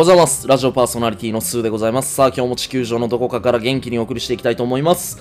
[0.00, 0.46] おはようございます。
[0.46, 2.14] ラジオパーソナリティのスーでございます。
[2.14, 5.20] さあ、今日も地球上のどこかから元気にお送りしていきたいと思います。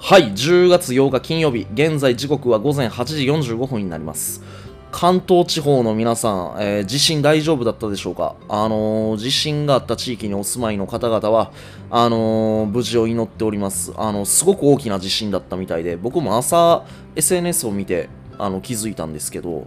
[0.00, 4.42] はい、10月8日金曜日、現在時刻は午前8時45分になります。
[4.90, 8.34] 関東地方の皆さん、えー地震大丈夫だったでしょうか？
[8.48, 11.52] あのー地震があった地域にお住まいの方々は、
[11.88, 13.92] あのー無事を祈っております。
[13.96, 19.64] あの、すごく大きな地震だったみたいで、僕も朝 SNS を見て、あの、気づいたんですけど、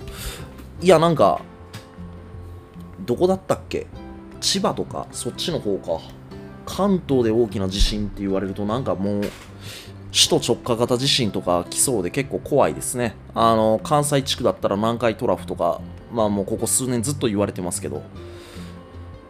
[0.81, 1.39] いや、なんか、
[3.05, 3.87] どこだったっけ？
[4.41, 6.03] 千葉とかそっちの方か。
[6.65, 9.21] 関東で大きな地震って言われるとなんかもう
[10.13, 13.15] 首都直下型地震とか来そうで結構怖いですね。
[13.33, 15.81] あの関西地区だったら南海トラフとか
[16.13, 18.03] まあもうここ数年ずっと言われてますけど。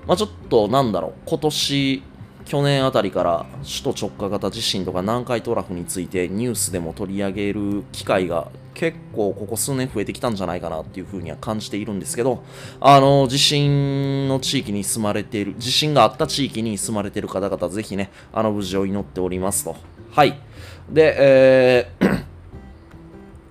[0.08, 1.14] まあちょっとなんだろう。
[1.26, 2.04] 今年
[2.46, 12.44] 去年あたりから首都直下型地震とか南海トラフについてニュースでも取り上げる機会が結構ここ数年増えてきたんじゃないかなっていうふうには感じているんですけど
[12.80, 19.76] あの地震の地域に住まれている地震があった地域に住まれている方々ぜひねあの無事を祈っておりますと
[20.10, 20.42] はい
[20.90, 22.26] でえー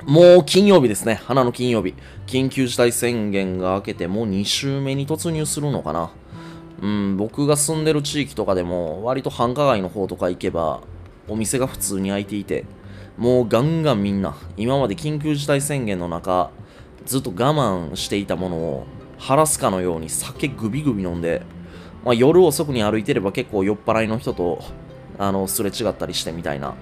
[0.04, 1.20] もう金曜日ですね。
[1.26, 1.94] 花の金曜日。
[2.26, 6.10] 緊急事態宣言が明けてもう2週目に突入するのかな。
[6.80, 10.80] うん、僕が住んでる地域とかでも、割と繁華街の方とか行けば、
[11.28, 12.64] お店が普通に開いていて、
[13.20, 16.50] もうガンガンみんな、今まで緊急事態宣言の中、
[17.04, 18.86] ずっと我慢していたものを
[19.18, 21.42] 晴らすかのように酒グビグビ飲んで、
[22.02, 24.64] まあ、夜遅くに歩いてれば結構酔っ払いの人と
[25.18, 26.74] あのすれ違ったりしてみたいな。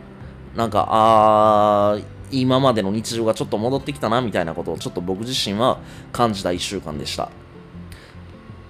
[0.55, 5.81] なんか、あー、今までの日常がちょっと戻ってきたなみたいなことをちょっと僕自身は
[6.13, 7.31] 感じた1週間でした。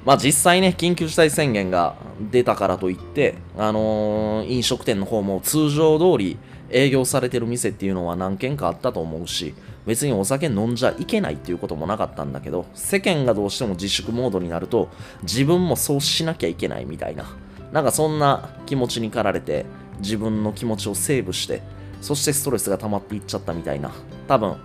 [0.07, 1.97] まあ実際ね、緊急事態宣言が
[2.31, 6.39] 出たからといって、あのー飲食店の方も通常通り
[6.71, 9.55] 営業されてる店っていうのは何軒かあったと思うし、
[9.87, 14.89] 別にお酒飲んじゃいけないっていうこともなかったんだけど、世間がどうしても自粛モードになると、
[15.23, 17.25] 自分もそうしなきゃいけないみたいな、
[17.73, 19.67] なんかそんな気持ちに駆られて、
[20.01, 21.63] 自分の気持ちをセーブして、
[22.01, 23.93] そしてストレスが溜まっていっちゃったみたいな、
[24.27, 24.57] 多分、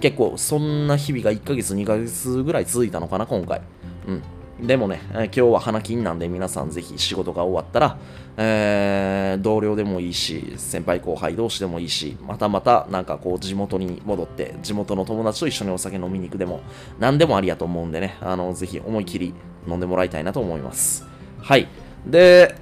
[0.00, 3.60] 結構そんな日々が1ヶ月2ヶ月ぐらい続いたのかな今回。
[4.06, 4.22] うん。
[4.60, 7.98] でもね、今日は花金なんで皆さんぜひ仕事が終わったら、
[8.36, 16.60] えー同僚でもいいし先輩後輩同士でもいいしまたまたなんかこう地元に戻って地元の友達と一緒にお酒飲みに行くでも
[16.98, 19.34] 何でもありやと思うんでねあのぜひ思い切り
[19.66, 21.04] 飲んでもらいたいなと思います。
[21.40, 21.68] はい。
[22.06, 22.54] で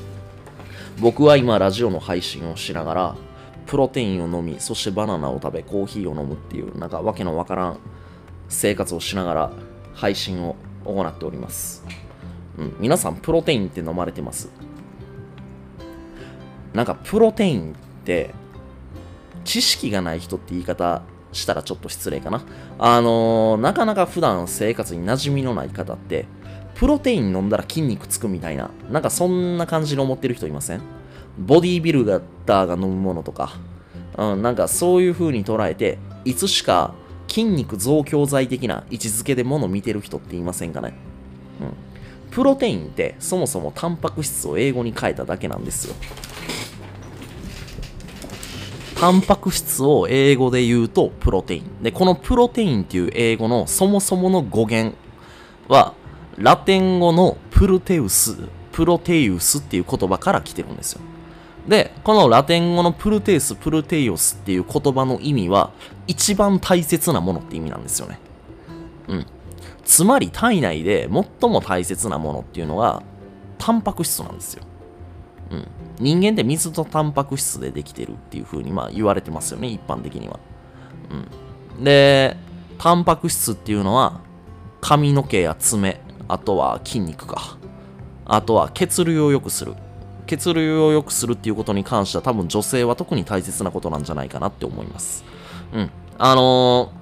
[1.00, 3.14] 僕は今ラジオの配信をしながら
[3.66, 7.78] プロテインを飲みそしてバナナを食べコーヒーを飲むっていうなんかわけのわからん
[8.48, 9.50] 生活をしながら
[9.94, 11.84] 配信を行っております、
[12.58, 14.48] うん、皆さんプロテインって飲まれてます？
[16.72, 17.74] なんかプロテインっ
[18.04, 18.34] て
[19.44, 21.02] 知識がない人って言い方
[21.32, 22.42] したらちょっと失礼かな。
[22.78, 26.26] あのーなかなか普段生活に馴染みのない方って
[26.74, 30.80] プロテイン飲んだら筋肉つくみたいななんかそんな感じで思ってる人いません？
[31.38, 33.52] ボディービルダーが飲むものとか、
[34.16, 36.94] うん、なんかそういう風に捉えていつしか
[37.30, 40.94] 筋肉増強剤的な位置づけで物見てる人っていませんかね、
[41.60, 41.74] うん、
[42.32, 45.94] プロテインってそもそもタンパク質を英語に変えただけなんですよ。
[48.96, 51.82] タンパク質を英語で言うとプロテイン。
[51.82, 54.94] でこのプロテインっていう英語のそもそもの語源
[55.68, 55.94] は
[56.36, 58.36] ラテン語のプルテウス。
[58.72, 61.00] プロテウスっていう言葉から来てるんですよ。
[61.70, 65.70] で、このラテン語のプルテウス、プルテイオスっていう言葉の意味は、
[66.08, 68.18] 一番大切なものって意味なんですよね。
[69.06, 69.26] うん。
[69.84, 71.08] つまり体内で
[71.40, 73.04] 最も大切なものっていうのは、
[73.56, 74.64] タンパク質なんですよ。
[75.52, 75.68] うん。
[76.00, 80.40] 人間って水とタンパク質でできてるっていう風にまあ言われてますよね、一般的には。
[81.78, 81.84] うん。
[81.84, 82.36] で、
[82.78, 84.22] タンパク質っていうのは、
[84.80, 87.58] 髪の毛や爪、あとは筋肉か。
[88.24, 89.74] あとは血流を良くする。
[90.30, 95.24] 血流を良くするっていうことに関しては多分女性は特に大切なことなんじゃないかなって思います。
[95.72, 95.90] うん。
[96.18, 97.00] あのー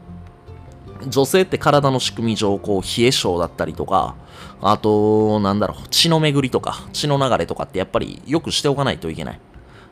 [1.06, 4.16] 女性って体の仕組み上、こう、冷え性だったりとか、
[4.60, 9.40] あと、なんだろう、血の巡りとか、血の流れとかってやっぱりよくしておかないといけない。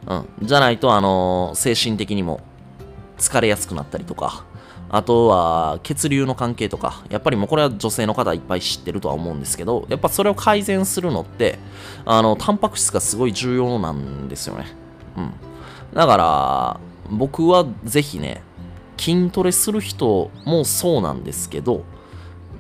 [0.09, 0.29] うん。
[0.43, 2.41] じゃないと、あのー精神的にも
[3.19, 4.45] 疲れやすくなったりとか、
[4.89, 11.59] あとは血流の関係とか、やっぱりもうこれは女性の方いっぱい知ってるとは思うんですけど、やっぱそれを改善するのって、
[12.05, 14.67] あの、タンパク質がすごい重要なんですよね。
[15.17, 15.33] うん。
[15.95, 16.81] だから、
[17.11, 18.43] 僕はぜひね、
[18.97, 21.85] 筋トレする人もそうなんですけど、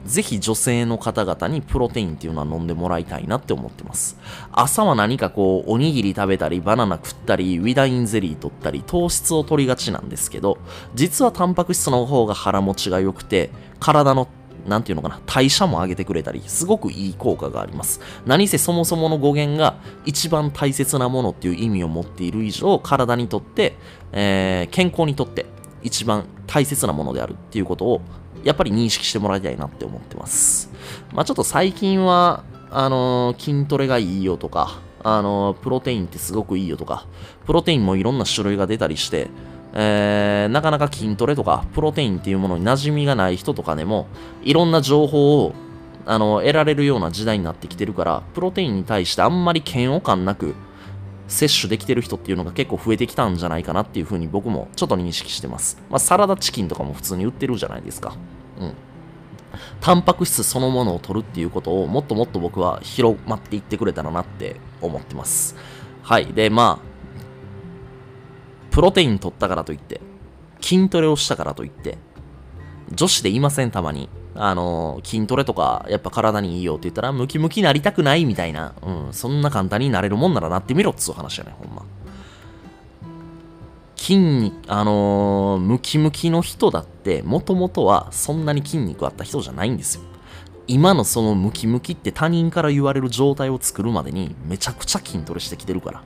[0.06, 4.18] ぜひ女性の方々にプロテインっていうのは飲んでもらいたいなって思ってます。
[4.52, 10.58] 朝は何かこう、おにぎり食べたり、バナナ食ったり、ウィダインゼリー取ったり、糖質を取りがちなんですけど、
[10.94, 13.50] 実はタンパク質の方が腹持ちが良くて、
[13.80, 14.28] 体の
[14.66, 18.00] なんていうのかな、代謝も上げてくれたり、すごくいい効果があります。
[18.26, 23.76] 何せそもそもの語源が一番大切なものっていう意味を持っている以上、体にとって、
[24.12, 25.46] えー、健康にとって
[25.82, 28.00] 一番大切なものであるっていうことを、
[28.46, 30.70] やっぱり認識してもらいたいなって思ってます。
[31.12, 37.06] まあちょっと最近は、あのー、筋トレがいいよとか、あのー、プロテインってすごくいいよとか、
[37.44, 39.28] プロテインもいろんな種類が出たりして、
[39.74, 44.06] えー、なかなか筋トレとかプロテインっていうものに馴染みがない人とかでも
[44.42, 45.52] いろんな情報を
[46.06, 50.54] あの得られるような時代になってきてるからプロテインに対してあんまり嫌悪感なく
[51.28, 55.78] 摂取できてる人っていうのが結構増えてきたんじゃないかなっていうふうに僕もちょっと認識してます。
[55.90, 58.14] まあ、サラダチキンとかも普通に売ってるじゃないですか。
[58.60, 58.74] うん。
[59.80, 65.56] タンパク質そのものを取るっていうことをもっともっと僕は広まっていってくれたらなって思ってます。
[66.02, 66.26] はい。
[66.26, 66.96] で、まあ、
[68.70, 70.00] プロテイン取ったからといって、
[70.60, 71.98] 筋トレをしたからといって、
[72.92, 74.08] 女子でいません、たまに。
[74.34, 78.74] あの、筋トレとか、やっぱ体にいいよって言ったら、ムキムキなりたくないみたいな。
[78.82, 81.82] うん、そんな簡単になれるもんならなってみろっつう話やね、ほんま。
[84.06, 90.02] 筋肉、あのー、ムキムキの人だって、もともとはそんなに筋肉あった人じゃないんですよ。
[90.68, 96.02] 今のそのムキムキって他人から言われる状態を作るまでにめちゃくちゃ筋トレしてきてるから。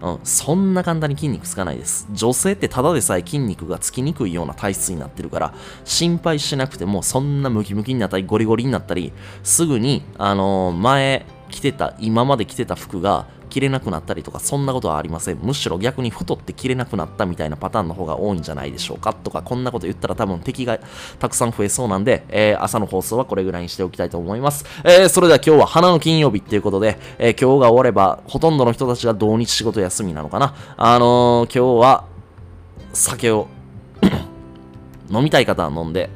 [0.00, 2.08] うん、そんな簡単に筋肉つかないです。
[2.14, 5.54] 女性ってただでさえ筋肉がつきにくいような体質になってるから、
[5.84, 9.12] 心配しなくても、そんなムキムキになったり、ゴリゴリになったり、
[9.42, 15.38] すぐに、あのー、前着てた、今まで着てた服が、着れなくなったりとか、そんなことはありません。
[15.38, 20.80] むしろ逆に太って着れなくなったみたいなパターンの方が多いんじゃないでしょうかとか、こんなこと言ったら多分敵が
[21.20, 24.64] たくさん増えそうなんで、えー、朝の放送はこれぐらいにしておきたいと思います。
[24.82, 30.56] えー、それでは今日は花の金曜日っていうことで、えー、今日が終われば、ほとんどの人たちが同日仕事休みなのかな。
[30.76, 32.04] あの今日は、
[32.92, 33.46] 酒を
[35.10, 36.10] 飲みたい方は飲んで、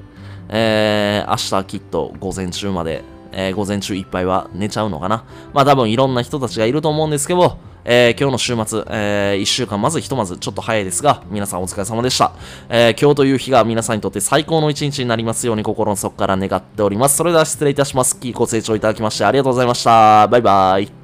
[0.49, 3.05] えー、明日はきっと午前中まで
[3.39, 5.25] えー、午前中いっぱいは寝ちゃうのかな。
[5.55, 12.33] まあ多分いろんな人たちがいると思うんですけど、えー、今日の週末、えー、1週間まずひとまずちょっと早いですが、皆さんお疲れ様でした。
[12.69, 17.17] えー、今日という日が皆さんにとって最高の一日になりますように心の底から願っております。
[17.17, 18.19] それでは失礼いたします。
[18.35, 20.27] ご清聴いただきましてありがとうございました。
[20.27, 20.98] バイバイ。